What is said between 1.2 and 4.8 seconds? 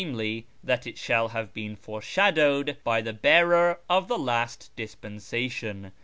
have been foreshadowed by the bearer of the last